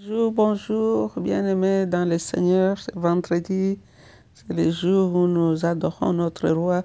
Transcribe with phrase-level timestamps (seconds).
[0.00, 2.78] Bonjour, bonjour, bien-aimés dans le Seigneur.
[2.78, 3.80] C'est vendredi,
[4.32, 6.84] c'est le jour où nous adorons notre roi.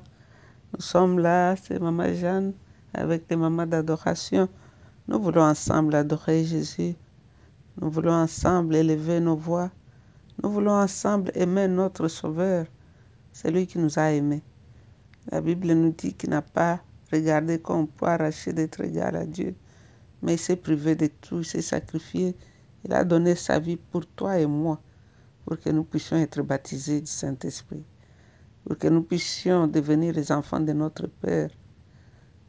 [0.74, 2.54] Nous sommes là, c'est Maman Jeanne
[2.92, 4.50] avec les mamans d'adoration.
[5.08, 6.96] Nous voulons ensemble adorer Jésus.
[7.80, 9.70] Nous voulons ensemble élever nos voix.
[10.42, 12.66] Nous voulons ensemble aimer notre Sauveur.
[13.32, 14.42] C'est lui qui nous a aimés.
[15.32, 16.80] La Bible nous dit qu'il n'a pas
[17.12, 19.54] regardé qu'on peut arracher d'être égal à Dieu,
[20.24, 22.36] mais il s'est privé de tout, il s'est sacrifié
[22.86, 24.80] il a donné sa vie pour toi et moi,
[25.46, 27.84] pour que nous puissions être baptisés du Saint-Esprit,
[28.66, 31.50] pour que nous puissions devenir les enfants de notre Père,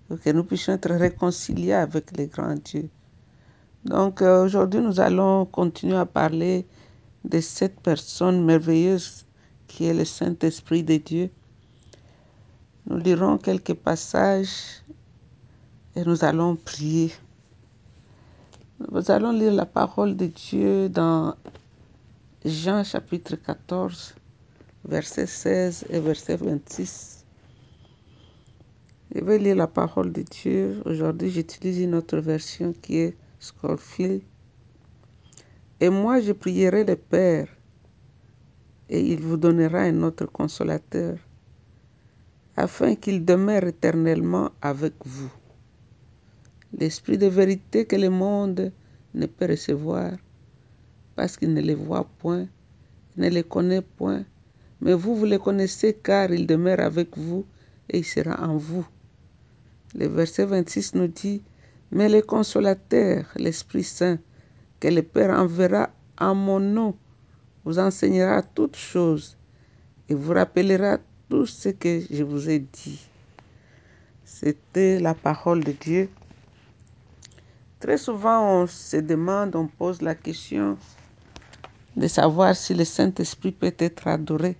[0.09, 2.91] pour que nous puissions être réconciliés avec les grands dieux.
[3.85, 6.67] Donc euh, aujourd'hui, nous allons continuer à parler
[7.25, 9.27] de cette personne merveilleuse
[9.67, 11.31] qui est le Saint-Esprit de Dieu.
[12.87, 14.83] Nous lirons quelques passages
[15.97, 17.13] et nous allons prier.
[18.91, 21.35] Nous allons lire la parole de Dieu dans
[22.45, 24.15] Jean chapitre 14,
[24.85, 27.25] verset 16 et verset 26.
[29.15, 30.83] Je vais lire la parole de Dieu.
[30.85, 34.23] Aujourd'hui, j'utilise une autre version qui est Scofield.
[35.81, 37.49] Et moi, je prierai le Père,
[38.91, 41.17] et il vous donnera un autre consolateur,
[42.57, 45.33] afin qu'il demeure éternellement avec vous
[46.79, 48.73] l'esprit de vérité que le monde
[49.15, 50.13] ne peut recevoir,
[51.17, 52.47] parce qu'il ne les voit point,
[53.17, 54.25] ne les connaît point.
[54.81, 57.47] Mais vous, vous le connaissez car il demeure avec vous
[57.89, 58.87] et il sera en vous.
[59.95, 61.43] Le verset 26 nous dit,
[61.93, 64.19] Mais le consolateur, l'Esprit Saint,
[64.81, 66.97] que le Père enverra en mon nom,
[67.65, 69.37] vous enseignera toutes choses
[70.09, 70.99] et vous rappellera
[71.31, 73.01] tout ce que je vous ai dit.
[74.25, 76.09] C'était la parole de Dieu.
[77.85, 80.79] Très souvent, on se demande, on pose la question
[81.95, 84.57] de savoir si le Saint-Esprit peut être adoré.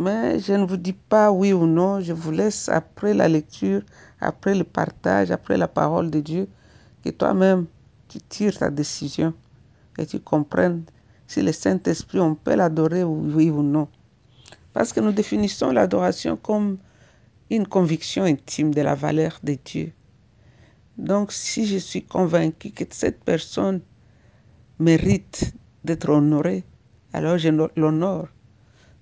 [0.00, 3.82] Mais je ne vous dis pas oui ou non, je vous laisse après la lecture,
[4.20, 6.48] après le partage, après la parole de Dieu,
[7.04, 7.66] que toi-même,
[8.08, 9.32] tu tires ta décision
[9.96, 10.82] et tu comprennes
[11.28, 13.86] si le Saint-Esprit, on peut l'adorer oui ou non.
[14.72, 16.78] Parce que nous définissons l'adoration comme
[17.48, 19.92] une conviction intime de la valeur de Dieu.
[20.98, 23.80] Donc, si je suis convaincu que cette personne
[24.78, 25.52] mérite
[25.84, 26.64] d'être honorée,
[27.12, 28.28] alors je l'honore.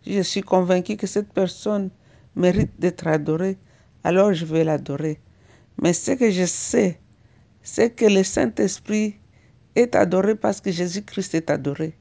[0.03, 1.91] Si je suis convaincu que cette personne
[2.35, 3.59] mérite d'être adorée,
[4.05, 5.21] alors je vais l'adorer.
[5.81, 6.99] Mais ce que je sais,
[7.63, 9.17] c'est que le Saint-Esprit
[9.75, 11.95] est adoré parce que Jésus-Christ est adoré.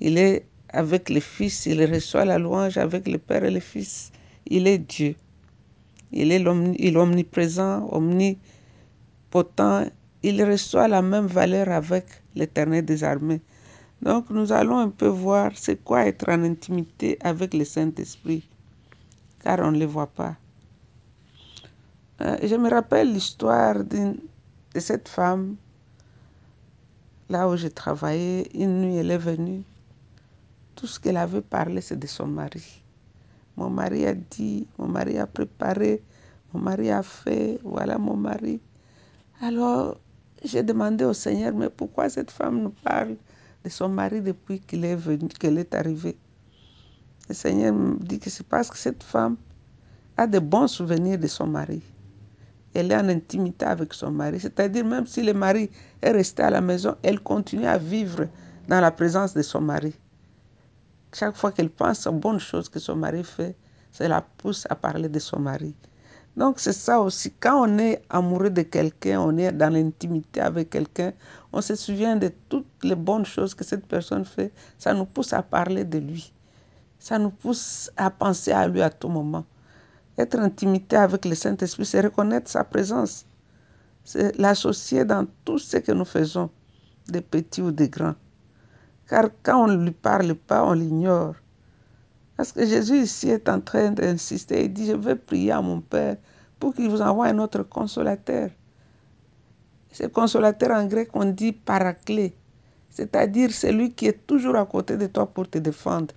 [0.00, 4.12] Il est avec le Fils, il reçoit la louange avec le Père et le Fils.
[4.46, 5.16] Il est Dieu.
[6.12, 6.46] Il est
[6.96, 8.40] omniprésent, omniprésent
[9.34, 9.84] Pourtant,
[10.22, 12.06] il reçoit la même valeur avec
[12.36, 13.40] l'éternel des armées.
[14.00, 18.48] Donc nous allons un peu voir c'est quoi être en intimité avec le Saint-Esprit,
[19.42, 20.36] car on ne le voit pas.
[22.20, 24.14] Euh, je me rappelle l'histoire de
[24.78, 25.56] cette femme,
[27.28, 29.64] là où j'ai travaillé, une nuit elle est venue.
[30.76, 32.84] Tout ce qu'elle avait parlé, c'est de son mari.
[33.56, 36.04] Mon mari a dit, mon mari a préparé,
[36.52, 38.60] mon mari a fait, voilà mon mari.
[39.46, 40.00] Alors,
[40.42, 43.16] j'ai demandé au Seigneur, mais pourquoi cette femme nous parle
[43.62, 46.16] de son mari depuis qu'il est venu, qu'elle est arrivée?
[47.28, 49.36] Le Seigneur me dit que c'est parce que cette femme
[50.16, 51.82] a de bons souvenirs de son mari.
[52.72, 54.40] Elle est en intimité avec son mari.
[54.40, 55.68] C'est-à-dire, même si le mari
[56.00, 58.26] est resté à la maison, elle continue à vivre
[58.66, 59.92] dans la présence de son mari.
[61.12, 63.54] Chaque fois qu'elle pense aux bonnes choses que son mari fait,
[63.92, 65.74] ça la pousse à parler de son mari.
[66.36, 70.70] Donc c'est ça aussi, quand on est amoureux de quelqu'un, on est dans l'intimité avec
[70.70, 71.12] quelqu'un,
[71.52, 75.32] on se souvient de toutes les bonnes choses que cette personne fait, ça nous pousse
[75.32, 76.32] à parler de lui.
[76.98, 79.44] Ça nous pousse à penser à lui à tout moment.
[80.18, 83.26] Être intimité avec le Saint-Esprit, c'est reconnaître sa présence.
[84.02, 86.50] C'est l'associer dans tout ce que nous faisons,
[87.06, 88.14] des petits ou des grands.
[89.08, 91.34] Car quand on ne lui parle pas, on l'ignore.
[92.36, 94.64] Parce que Jésus ici est en train d'insister.
[94.64, 96.16] Il dit, je veux prier à mon Père
[96.58, 98.50] pour qu'il vous envoie un autre consolateur.
[99.92, 102.34] Ce consolateur en grec, on dit paraclé.
[102.90, 106.14] C'est-à-dire celui qui est toujours à côté de toi pour te défendre.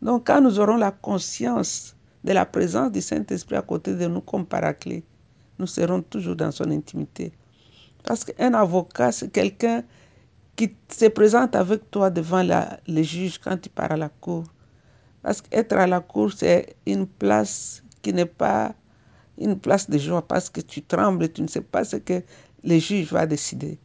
[0.00, 4.20] Donc quand nous aurons la conscience de la présence du Saint-Esprit à côté de nous
[4.20, 5.04] comme paraclé,
[5.58, 7.32] nous serons toujours dans son intimité.
[8.04, 9.82] Parce qu'un avocat, c'est quelqu'un
[10.56, 14.44] qui se présente avec toi devant la, les juges quand tu pars à la cour.
[15.22, 18.74] Parce qu'être à la cour, c'est une place qui n'est pas
[19.38, 22.22] une place de joie parce que tu trembles, tu ne sais pas ce que
[22.64, 23.78] le juge va décider.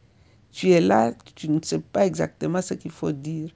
[0.52, 3.50] tu es là, tu ne sais pas exactement ce qu'il faut dire.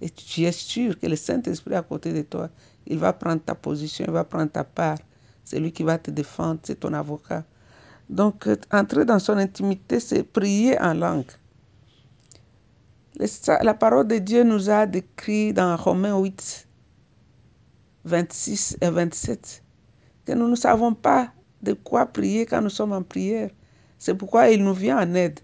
[0.00, 2.48] Et tu es sûr que le Saint-Esprit à côté de toi,
[2.86, 4.98] il va prendre ta position, il va prendre ta part.
[5.44, 7.44] C'est lui qui va te défendre, c'est ton avocat.
[8.08, 11.30] Donc, euh, entrer dans son intimité, c'est prier en langue.
[13.62, 16.66] La parole de Dieu nous a décrit dans Romains 8,
[18.04, 19.61] 26 et 27
[20.24, 21.32] que nous ne savons pas
[21.62, 23.50] de quoi prier quand nous sommes en prière.
[23.98, 25.40] C'est pourquoi il nous vient en aide.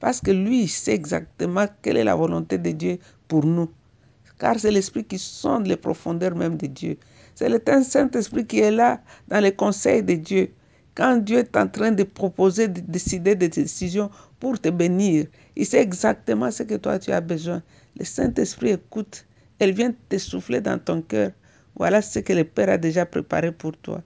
[0.00, 3.70] Parce que lui, sait exactement quelle est la volonté de Dieu pour nous.
[4.38, 6.96] Car c'est l'Esprit qui sonde les profondeurs même de Dieu.
[7.34, 10.52] C'est le Saint-Esprit qui est là dans les conseils de Dieu.
[10.94, 14.10] Quand Dieu est en train de proposer, de décider des décisions
[14.40, 15.26] pour te bénir,
[15.56, 17.62] il sait exactement ce que toi tu as besoin.
[17.98, 19.24] Le Saint-Esprit écoute.
[19.60, 21.32] Elle vient te souffler dans ton cœur.
[21.74, 24.02] Voilà ce que le Père a déjà préparé pour toi.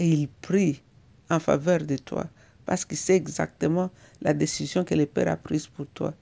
[0.00, 0.82] Et il prie
[1.28, 2.24] en faveur de toi
[2.64, 3.90] parce qu'il sait exactement
[4.22, 6.14] la décision que le Père a prise pour toi.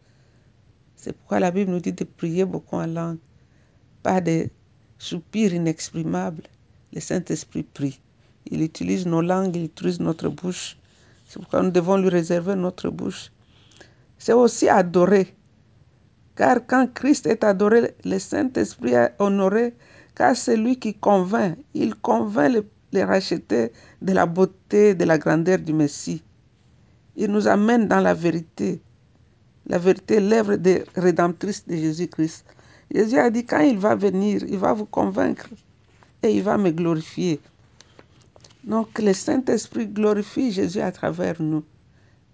[0.97, 3.19] C'est pourquoi la Bible nous dit de prier beaucoup en langue,
[4.03, 4.49] pas de
[4.99, 6.43] soupirs inexprimables.
[6.93, 8.01] Le Saint-Esprit prie.
[8.51, 10.77] Il utilise nos langues, il utilise notre bouche.
[11.27, 13.31] C'est pourquoi nous devons lui réserver notre bouche.
[14.19, 15.37] C'est aussi adorer.
[16.35, 19.75] Car quand Christ est adoré, le Saint-Esprit est honoré,
[20.17, 21.59] car c'est lui qui convainc.
[21.75, 22.63] Il convainc les,
[22.93, 26.23] les rachetés de la beauté, de la grandeur du Messie.
[27.17, 28.81] Il nous amène dans la vérité.
[29.67, 30.57] La vérité, l'œuvre
[30.97, 32.45] rédemptrice de Jésus-Christ.
[32.95, 35.49] Jésus a dit, quand il va venir, il va vous convaincre
[36.23, 37.41] et il va me glorifier.
[38.65, 41.65] Donc le Saint-Esprit glorifie Jésus à travers nous.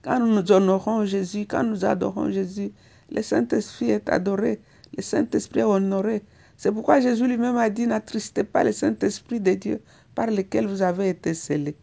[0.02, 2.72] Quand nous honorons Jésus, quand nous adorons Jésus,
[3.10, 4.60] le Saint-Esprit est adoré,
[4.96, 6.22] le Saint-Esprit est honoré.
[6.56, 9.80] C'est pourquoi Jésus lui-même a dit, n'attristez pas le Saint-Esprit de Dieu
[10.14, 11.76] par lequel vous avez été scellés.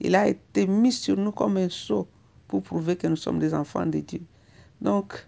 [0.00, 2.06] Il a été mis sur nous comme un sceau
[2.46, 4.22] pour prouver que nous sommes des enfants de Dieu.
[4.80, 5.26] Donc,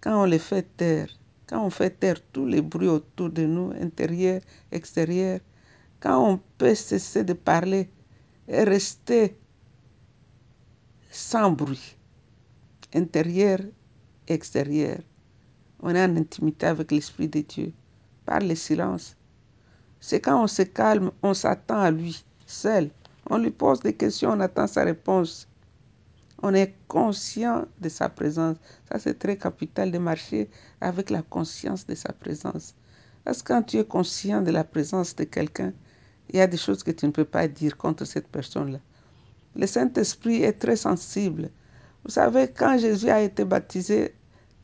[0.00, 1.08] quand on les fait taire,
[1.46, 4.40] quand on fait taire tous les bruits autour de nous, intérieur,
[4.70, 5.40] extérieur,
[5.98, 7.88] quand on peut cesser de parler
[8.48, 9.36] et rester
[11.10, 11.96] sans bruit,
[12.94, 13.58] intérieur,
[14.26, 14.98] extérieur,
[15.80, 17.72] on est en intimité avec l'Esprit de Dieu,
[18.24, 19.16] par le silence.
[20.00, 22.90] C'est quand on se calme, on s'attend à lui, seul.
[23.28, 25.46] On lui pose des questions, on attend sa réponse
[26.42, 28.56] on est conscient de sa présence.
[28.90, 30.48] Ça, c'est très capital de marcher
[30.80, 32.74] avec la conscience de sa présence.
[33.24, 35.72] Parce que quand tu es conscient de la présence de quelqu'un,
[36.30, 38.78] il y a des choses que tu ne peux pas dire contre cette personne-là.
[39.56, 41.50] Le Saint-Esprit est très sensible.
[42.04, 44.14] Vous savez, quand Jésus a été baptisé,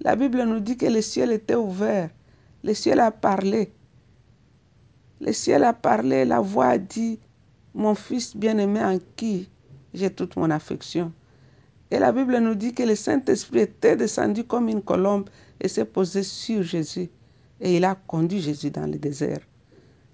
[0.00, 2.09] la Bible nous dit que le ciel était ouvert.
[2.65, 3.73] Le ciel a parlé.
[5.21, 7.19] Le ciel a parlé, la voix a dit,
[7.75, 9.49] mon fils bien-aimé en qui
[9.95, 11.13] j'ai toute mon affection.
[11.91, 15.31] Et la Bible nous dit que le Saint-Esprit était descendu comme une colombe
[15.61, 17.09] et s'est posé sur Jésus.
[17.61, 19.41] Et il a conduit Jésus dans le désert.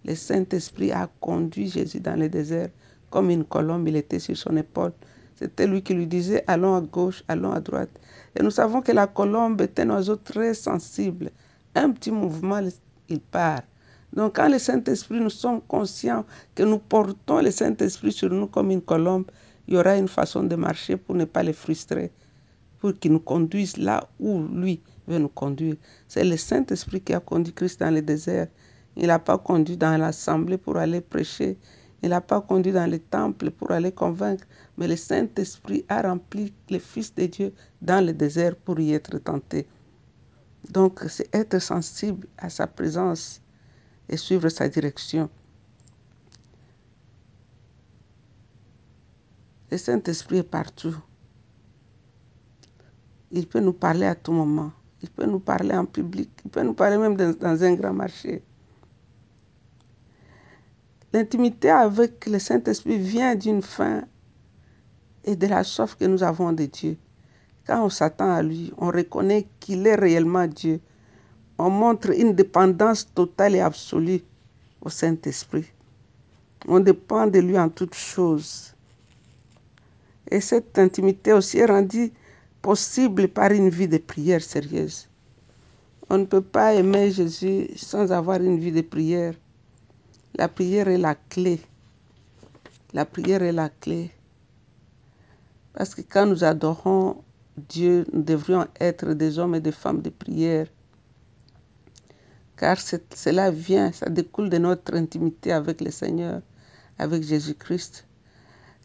[0.04, 2.68] Le Saint-Esprit a conduit Jésus dans le désert
[3.10, 3.88] comme une colombe.
[3.88, 4.92] Il était sur son épaule.
[5.34, 7.90] C'était lui qui lui disait allons à gauche, allons à droite.
[8.38, 11.30] Et nous savons que la colombe est un oiseau très sensible.
[11.74, 12.60] Un petit mouvement,
[13.08, 13.62] il part.
[14.12, 16.24] Donc quand le Saint-Esprit, nous sommes conscients
[16.54, 19.24] que nous portons le Saint-Esprit sur nous comme une colombe,
[19.68, 22.12] il y aura une façon de marcher pour ne pas les frustrer,
[22.78, 25.76] pour qu'il nous conduise là où lui veut nous conduire.
[26.08, 28.48] C'est le Saint-Esprit qui a conduit Christ dans le désert.
[28.96, 31.56] Il n'a pas conduit dans l'assemblée pour aller prêcher.
[32.02, 34.44] Il n'a pas conduit dans le temple pour aller convaincre.
[34.76, 39.16] Mais le Saint-Esprit a rempli le Fils de Dieu dans le désert pour y être
[39.18, 39.66] tenté.
[40.70, 43.41] Donc, c'est être sensible à sa présence
[44.12, 45.30] et suivre sa direction.
[49.70, 50.94] Le Saint-Esprit est partout.
[53.30, 54.70] Il peut nous parler à tout moment.
[55.00, 56.28] Il peut nous parler en public.
[56.44, 58.42] Il peut nous parler même dans, un grand marché.
[61.14, 64.04] L'intimité avec le Saint-Esprit vient d'une faim
[65.24, 66.98] et de la soif que nous avons de Dieu.
[67.66, 70.80] Quand on s'attend à lui, on reconnaît qu'il est réellement Dieu.
[71.58, 74.22] On montre une dépendance totale et absolue
[74.80, 75.66] au Saint-Esprit.
[76.66, 78.74] On dépend de lui en toutes choses.
[80.30, 82.12] Et cette intimité aussi est rendue
[82.62, 85.08] possible par une vie de prière sérieuse.
[86.08, 89.34] On ne peut pas aimer Jésus sans avoir une vie de prière.
[90.34, 91.60] La prière est la clé.
[92.92, 94.10] La prière est la clé.
[95.72, 97.22] Parce que quand nous adorons
[97.56, 100.66] Dieu, nous devrions être des hommes et des femmes de prière.
[102.62, 106.42] Car cela vient, ça découle de notre intimité avec le Seigneur,
[106.96, 108.06] avec Jésus-Christ.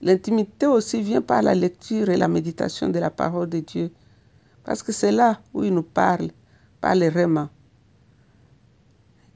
[0.02, 3.92] L'intimité aussi vient par la lecture et la méditation de la parole de Dieu.
[4.64, 6.32] Parce que c'est là où il nous parle,
[6.82, 7.12] par les.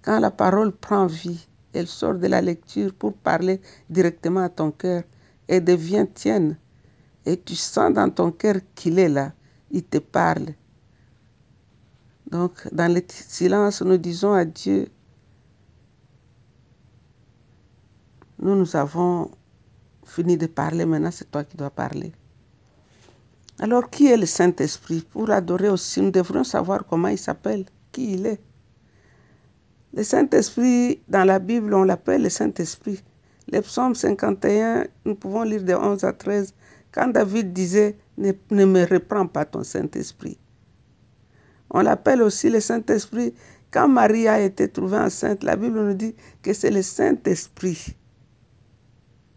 [0.02, 4.72] Quand la parole prend vie, elle sort de la lecture pour parler directement à ton
[4.72, 5.04] cœur
[5.48, 6.58] et devient tienne.
[7.28, 9.34] Et tu sens dans ton cœur qu'il est là,
[9.70, 10.56] il te parle.
[12.32, 14.88] Donc, dans le silence, nous disons à Dieu,
[18.40, 19.30] nous, nous avons
[20.06, 22.14] fini de parler, maintenant c'est toi qui dois parler.
[23.60, 28.14] Alors, qui est le Saint-Esprit Pour adorer aussi, nous devrions savoir comment il s'appelle, qui
[28.14, 28.42] il est.
[29.94, 33.04] Le Saint-Esprit, dans la Bible, on l'appelle le Saint-Esprit.
[33.52, 36.54] Le psaume 51, nous pouvons lire de 11 à 13,
[36.94, 40.38] quand David disait ne, ne me reprends pas ton Saint-Esprit.
[41.72, 43.34] On l'appelle aussi le Saint-Esprit.
[43.72, 47.96] Quand Marie a été trouvée enceinte, la Bible nous dit que c'est le Saint-Esprit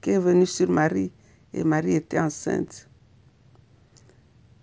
[0.02, 1.12] qui est venu sur Marie
[1.54, 2.88] et Marie était enceinte.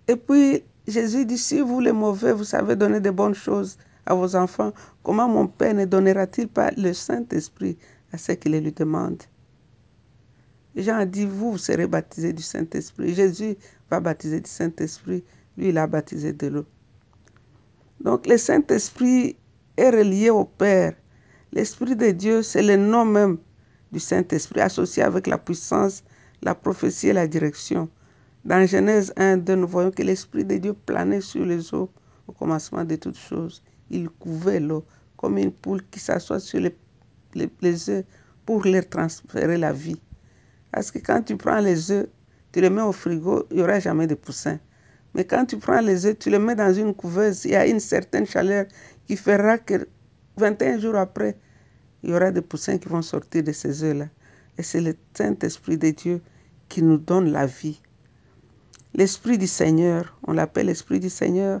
[0.06, 4.14] Et puis Jésus dit, si vous les mauvais, vous savez donner de bonnes choses à
[4.14, 7.76] vos enfants, comment mon Père ne donnera-t-il pas le Saint-Esprit
[8.12, 9.22] à ceux qui les lui demandent?
[10.76, 13.14] Jean dit, vous, vous serez baptisés du Saint-Esprit.
[13.14, 13.56] Jésus
[13.90, 15.24] va baptiser du Saint-Esprit.
[15.56, 16.64] Lui, il a baptisé de l'eau.
[18.02, 19.36] Donc le Saint-Esprit
[19.76, 20.94] est relié au Père.
[21.52, 23.38] L'Esprit de Dieu, c'est le nom même
[23.92, 26.02] du Saint-Esprit associé avec la puissance,
[26.42, 27.88] la prophétie et la direction.
[28.44, 31.90] Dans Genèse 1, 2, nous voyons que l'Esprit de Dieu planait sur les eaux
[32.26, 33.62] au commencement de toutes choses.
[33.88, 34.84] Il couvait l'eau
[35.16, 36.74] comme une poule qui s'assoit sur les,
[37.34, 38.04] les, œufs
[38.44, 40.00] pour leur transférer la vie.
[40.72, 42.08] Parce que quand tu prends les œufs,
[42.50, 44.58] tu les mets au frigo, il n'y aura jamais de poussins.
[45.14, 47.66] Mais quand tu prends les œufs, tu les mets dans une couveuse, il y a
[47.66, 48.66] une certaine chaleur
[49.06, 49.86] qui fera que
[50.38, 51.36] 21 jours après,
[52.02, 54.06] il y aura des poussins qui vont sortir de ces œufs-là.
[54.58, 56.20] Et c'est le Saint-Esprit de Dieu
[56.68, 57.80] qui nous donne la vie.
[58.94, 61.60] L'Esprit du Seigneur, on l'appelle l'Esprit du Seigneur.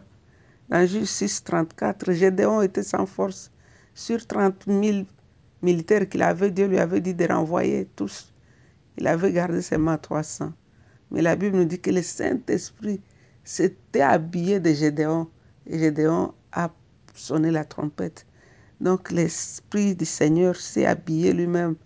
[0.68, 3.50] Dans Juge 6, 34, Gédéon était sans force.
[3.94, 5.04] Sur 30 000
[5.60, 8.32] militaires qu'il avait, Dieu lui avait dit de renvoyer tous.
[8.98, 10.52] Il avait gardé seulement 300.
[11.10, 13.00] Mais la Bible nous dit que le Saint-Esprit
[13.44, 15.28] s'était habillé de Gédéon.
[15.66, 16.70] Et Gédéon a
[17.14, 18.26] sonné la trompette.
[18.80, 21.76] Donc l'Esprit du Seigneur s'est habillé lui-même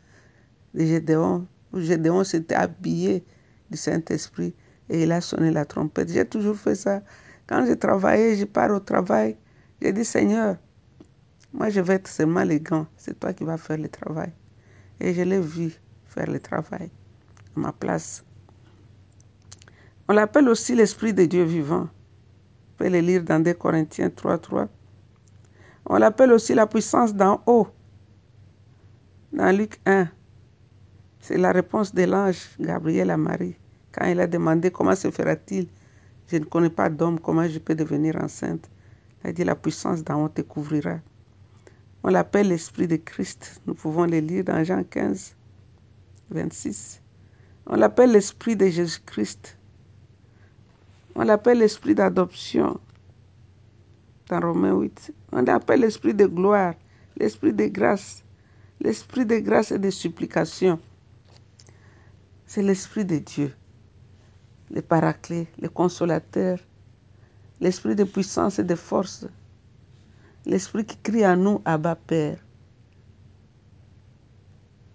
[0.75, 1.47] de Gédéon.
[1.75, 3.25] Gédéon s'était habillé
[3.71, 4.55] du Saint-Esprit
[4.89, 6.11] et il a sonné la trompette.
[6.11, 7.03] J'ai toujours fait ça.
[7.47, 9.37] Quand je travaillais, je pars au travail.
[9.81, 10.57] J'ai dit, Seigneur,
[11.53, 12.87] moi je vais être seulement les gants.
[12.97, 14.33] C'est toi qui vas faire le travail.
[15.01, 15.75] Et je l'ai vu
[16.07, 16.91] faire le travail
[17.57, 18.25] à ma place.
[20.09, 21.89] On l'appelle aussi l'Esprit de Dieu vivant.
[21.89, 24.69] On peut le lire dans 2 Corinthiens 3, 3.
[25.87, 27.67] On l'appelle aussi la puissance d'en haut.
[29.33, 30.09] Dans Luc 1,
[31.19, 33.57] c'est la réponse de l'ange Gabriel à Marie.
[33.91, 35.67] Quand il a demandé comment se fera-t-il,
[36.29, 38.71] je ne connais pas d'homme, comment je peux devenir enceinte?
[39.25, 41.01] Il a dit la puissance d'en haut te couvrira.
[42.05, 43.61] On l'appelle l'Esprit de Christ.
[43.67, 45.35] Nous pouvons le lire dans Jean 15,
[46.31, 47.03] 26.
[47.67, 49.56] On l'appelle l'Esprit de Jésus-Christ.
[51.19, 52.79] On l'appelle l'esprit d'adoption
[54.29, 55.15] dans Romains 8.
[55.33, 56.75] On l'appelle l'esprit de gloire,
[57.17, 58.23] l'esprit de grâce,
[58.81, 60.79] l'esprit de grâce et de supplication.
[62.47, 63.55] C'est l'esprit de Dieu,
[64.71, 66.59] le paraclet, le consolateur,
[67.63, 69.27] l'esprit de puissance et de force,
[70.45, 72.45] l'esprit qui crie à nous, Abba Père,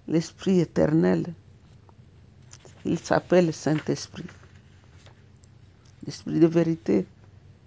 [0.08, 1.34] l'esprit éternel.
[2.86, 4.28] Il s'appelle Saint-Esprit
[6.06, 7.06] l'esprit de vérité.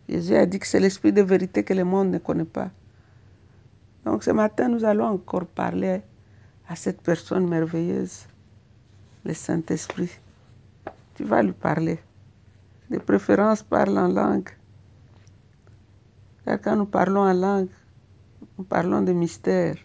[0.08, 2.70] Jésus a dit que c'est l'esprit de vérité que le monde ne connaît pas.
[4.04, 6.02] Donc ce matin, nous allons encore parler
[6.68, 8.26] à cette personne merveilleuse,
[9.24, 10.10] le Saint-Esprit.
[11.14, 11.98] Tu vas lui parler.
[12.90, 14.50] De préférence, parle en langue.
[16.44, 17.70] Car quand nous parlons en langue,
[18.58, 19.76] nous parlons de mystère.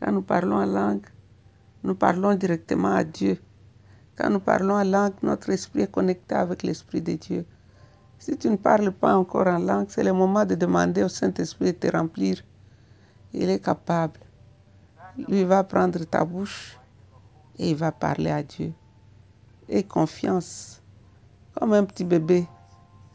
[0.00, 1.06] Quand nous parlons en langue,
[1.82, 3.38] nous parlons directement à Dieu.
[4.16, 7.44] Quand nous parlons en langue, notre esprit est connecté avec l'esprit de Dieu.
[8.20, 11.72] Si tu ne parles pas encore en langue, c'est le moment de demander au Saint-Esprit
[11.72, 12.42] de te remplir.
[13.32, 14.20] Il est capable.
[15.26, 16.78] Lui va prendre ta bouche
[17.58, 18.74] et il va parler à Dieu.
[19.70, 20.82] Et confiance,
[21.58, 22.46] comme un petit bébé.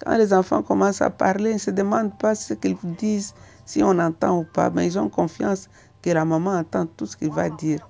[0.03, 3.83] Quand les enfants commencent à parler, ils ne se demandent pas ce qu'ils disent, si
[3.83, 5.69] on entend ou pas, mais ils ont confiance
[6.01, 7.87] que la maman entend tout ce qu'il va dire.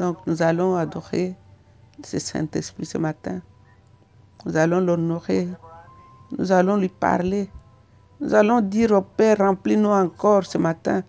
[0.00, 1.36] Donc nous allons adorer
[2.02, 3.40] ce Saint-Esprit ce matin.
[4.44, 5.48] Nous allons l'honorer
[6.38, 7.48] nous allons lui parler.
[8.20, 11.02] Nous allons dire au Père, remplis-nous encore ce matin.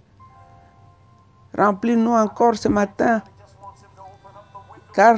[1.57, 3.21] Remplis-nous encore ce matin.
[4.93, 5.17] Car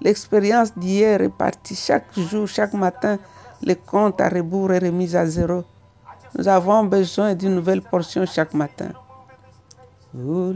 [0.00, 3.18] l'expérience d'hier est partie chaque jour, chaque matin.
[3.62, 5.64] Les comptes à rebours et remis à zéro.
[6.36, 8.90] Nous avons besoin d'une nouvelle portion chaque matin.
[10.14, 10.52] Ouh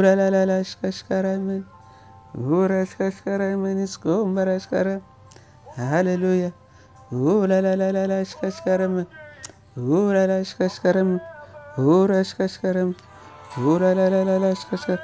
[0.00, 0.64] la
[2.86, 5.00] shkashkaramen iskombara shkara.
[5.76, 6.52] Hallelujah.
[7.12, 9.06] Ooh la la la la la aşkaşkarım.
[9.78, 11.20] Ooh la la aşkaşkarım.
[11.78, 12.94] Ooh la aşkaşkarım.
[13.58, 15.00] Ooh la la la la la aşkaşkarım.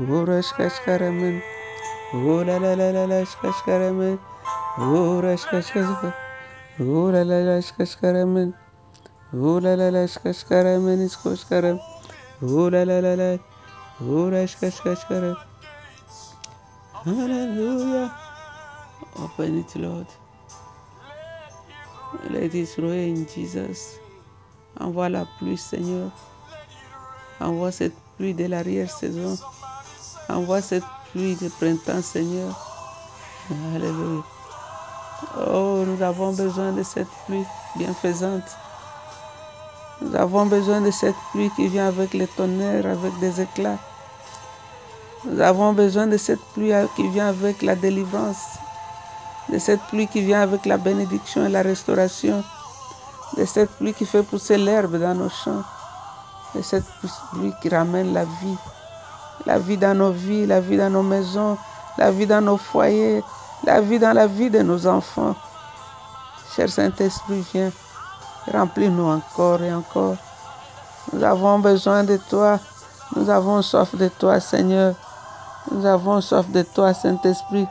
[0.00, 1.42] Ooh la aşkaşkarım.
[2.14, 4.18] Ooh la la la la la aşkaşkarım.
[4.78, 6.12] Ooh la aşkaşkarım.
[6.80, 8.54] Ooh la la la aşkaşkarım.
[9.34, 11.06] Ooh la la la aşkaşkarım.
[11.06, 11.80] İskoşkarım.
[12.42, 13.38] Ooh la la la la.
[14.00, 15.36] Ooh la aşkaşkarım.
[17.04, 18.29] Hallelujah.
[19.22, 20.06] Open it, Lord.
[22.30, 24.00] Let it rain, Jesus.
[24.78, 26.10] Envoie la pluie, Seigneur.
[27.40, 29.38] Envoie cette pluie de l'arrière-saison.
[30.28, 32.54] Envoie cette pluie de printemps, Seigneur.
[33.74, 34.22] Alléluia.
[35.36, 37.44] Oh, nous avons besoin de cette pluie
[37.76, 38.56] bienfaisante.
[40.00, 43.78] Nous avons besoin de cette pluie qui vient avec les tonnerres, avec des éclats.
[45.24, 48.58] Nous avons besoin de cette pluie qui vient avec la délivrance,
[49.50, 52.42] de cette pluie qui vient avec la bénédiction et la restauration,
[53.36, 55.62] de cette pluie qui fait pousser l'herbe dans nos champs,
[56.54, 56.84] de cette
[57.32, 58.56] pluie qui ramène la vie,
[59.46, 61.58] la vie dans nos vies, la vie dans nos maisons,
[61.98, 63.22] la vie dans nos foyers,
[63.64, 65.34] la vie dans la vie de nos enfants.
[66.54, 67.72] Cher Saint-Esprit, viens,
[68.52, 70.16] remplis-nous encore et encore.
[71.12, 72.60] Nous avons besoin de toi.
[73.16, 74.94] Nous avons soif de toi, Seigneur.
[75.70, 77.68] Nous avons soif de toi, Saint-Esprit.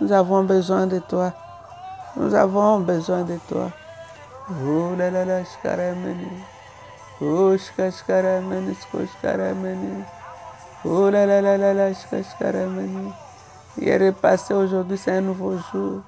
[0.00, 1.34] Nous avons besoin de toi.
[2.16, 3.72] Nous avons besoin de toi.
[4.48, 5.42] Oh là là là.
[7.20, 7.56] Oh.
[10.84, 11.92] Oh là là.
[13.76, 16.04] Hier est passé, aujourd'hui c'est un nouveau jour.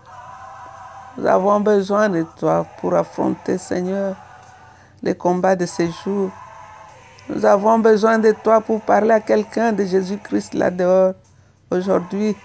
[1.17, 4.17] Nous avons besoin de toi pour affronter, Seigneur,
[5.03, 6.33] les combats de ces jours.
[7.29, 11.15] Nous avons besoin de toi pour parler à quelqu'un de Jésus-Christ là dehors
[11.71, 12.41] aujourd'hui.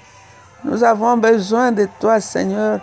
[0.63, 2.81] Nous avons besoin de toi, Seigneur,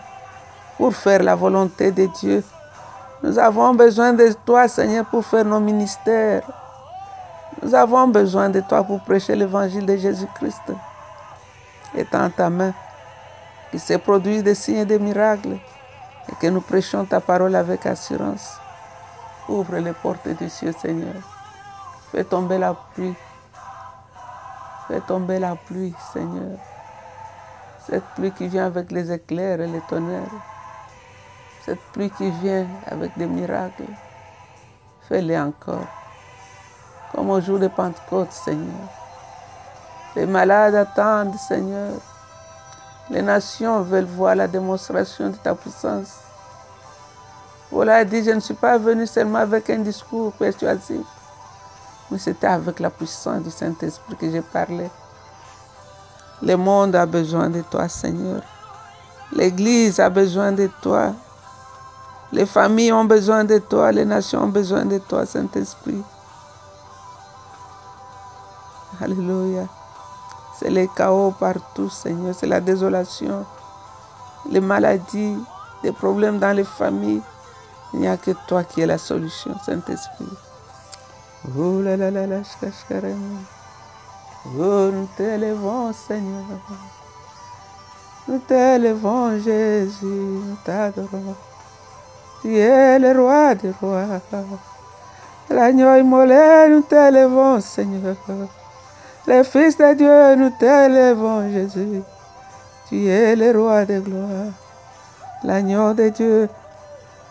[0.77, 2.45] pour faire la volonté de Dieu.
[3.23, 6.43] Nous avons besoin de toi, Seigneur, pour faire nos ministères.
[7.63, 10.73] Nous avons besoin de toi pour prêcher l'évangile de Jésus-Christ.
[11.95, 12.75] Étends ta main,
[13.71, 15.59] qu'il se produise des signes et des miracles
[16.29, 18.63] et que nous prêchions ta parole avec assurance.
[19.49, 21.23] Ouvre les portes du ciel, Seigneur.
[22.11, 23.15] Fais tomber la pluie.
[24.89, 26.59] Fais tomber la pluie, Seigneur.
[27.89, 30.29] Cette pluie qui vient avec les éclairs et les tonnerres.
[31.65, 33.89] Cette pluie qui vient avec des miracles.
[35.09, 35.87] Fais-les encore.
[37.15, 38.89] Comme au jour de Pentecôte, Seigneur.
[40.17, 41.95] Les malades attendent, Seigneur.
[43.09, 46.19] Les nations veulent voir la démonstration de ta puissance.
[47.73, 51.07] A dit, je ne suis pas venu seulement avec un discours persuasif,
[52.11, 54.91] mais c'était avec la puissance du Saint-Esprit que j'ai parlé.
[56.43, 58.43] Le monde a besoin de toi, Seigneur.
[59.33, 61.13] L'Église a besoin de toi.
[62.33, 63.91] Les familles ont besoin de toi.
[63.91, 66.03] Les nations ont besoin de toi, Saint-Esprit.
[69.01, 69.67] Alléluia.
[70.59, 72.35] C'est le chaos partout, Seigneur.
[72.35, 73.45] C'est la désolation,
[74.51, 75.37] les maladies,
[75.83, 77.23] les problèmes dans les familles.
[77.95, 80.27] Il n'y a que toi qui es la solution, Saint-Esprit.
[81.57, 82.43] Oh là là là là,
[84.55, 86.45] Nous t'élevons, Seigneur.
[88.27, 90.07] Nous t'élevons, Jésus.
[90.07, 91.35] Nous t'adorons.
[92.41, 94.21] Tu es le roi des rois.
[95.51, 98.17] L'agneau immolé, nous t'élevons, Seigneur.
[99.27, 102.03] Les fils de Dieu, nous t'élevons, Jésus.
[102.89, 104.53] Tu es le roi de gloire.
[105.43, 106.49] L'agneau de Dieu,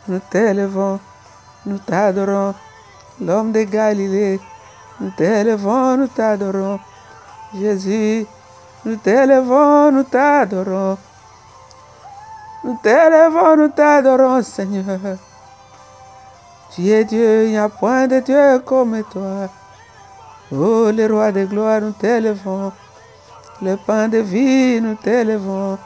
[0.08, 1.00] nous t'élevons,
[1.66, 2.54] nous t'adorons.
[3.20, 4.40] L'homme de Galilée,
[5.00, 6.80] nous t'élevons, nous t'adorons.
[7.54, 8.26] Jésus,
[8.86, 10.98] nous t'élevons, nous t'adorons.
[12.64, 15.00] Nous t'élevons, nous t'adorons, Seigneur.
[16.74, 19.48] Tu es Dieu, il n'y a point de Dieu comme toi.
[20.52, 22.74] Oh, le roi de gloire, nous t'élevons.
[23.62, 25.78] Le pain de vie, nous t'élevons.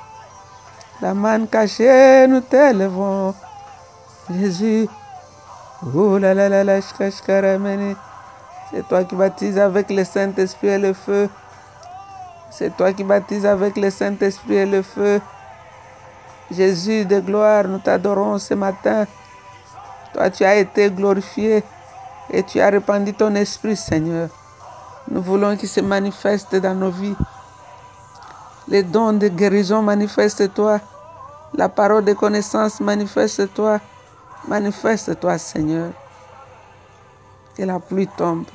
[1.01, 3.35] La manne cachée, nous t'élevons.
[4.29, 4.87] Jésus,
[5.95, 11.27] oh là là là là, c'est toi qui baptises avec le Saint-Esprit et le feu.
[12.51, 15.21] C'est toi qui baptises avec le Saint-Esprit et le feu.
[16.51, 19.07] Jésus de gloire, nous t'adorons ce matin.
[20.13, 21.63] Toi, tu as été glorifié
[22.29, 24.27] et tu as répandu ton esprit, Seigneur.
[25.09, 27.15] Nous voulons qu'il se manifeste dans nos vies.
[28.67, 30.81] Les dons de guérison, manifeste-toi.
[31.55, 33.79] La parole de connaissance, manifeste-toi.
[34.47, 35.91] Manifeste-toi, Seigneur.
[37.55, 38.45] Que la pluie tombe.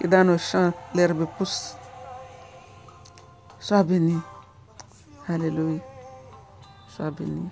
[0.00, 1.76] Que dans nos champs, l'herbe pousse.
[3.62, 4.22] Swabini.
[5.26, 5.82] Hallelujah.
[6.90, 7.50] Swabini.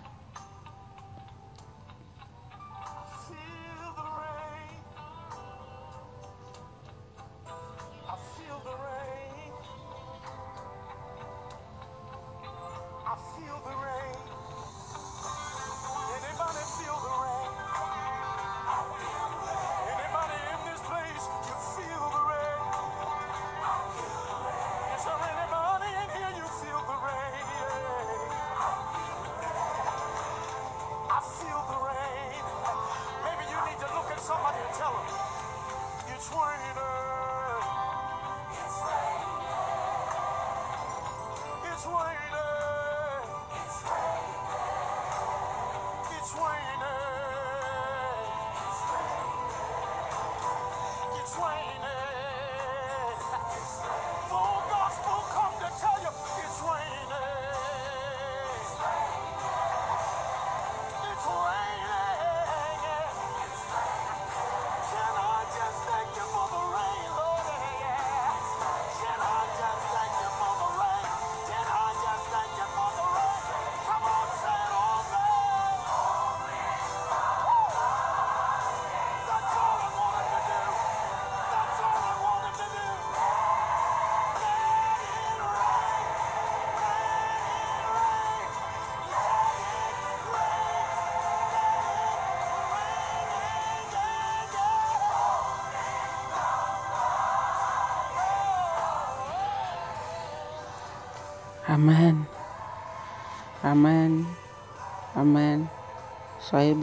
[101.80, 102.18] Amen
[103.62, 104.16] amen
[105.14, 105.62] amen
[106.40, 106.74] ଶହେ